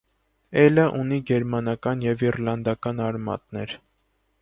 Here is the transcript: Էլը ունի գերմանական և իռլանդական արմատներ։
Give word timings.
Էլը 0.61 0.85
ունի 1.01 1.19
գերմանական 1.27 2.03
և 2.07 2.25
իռլանդական 2.31 3.07
արմատներ։ 3.13 3.81